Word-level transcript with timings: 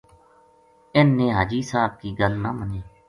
اِنھ 0.95 1.13
نے 1.17 1.27
حاجی 1.35 1.61
صاحب 1.71 1.91
کی 2.01 2.09
گل 2.19 2.33
نہ 2.43 2.49
منی 2.57 2.81